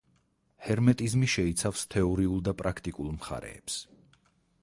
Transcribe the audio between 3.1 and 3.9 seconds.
მხარეებს.